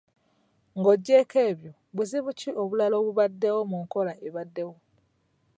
[0.79, 4.75] Ng’oggyeeko ebyo, buzibu ki obulala obubaddewo mu nkola ebaddewo?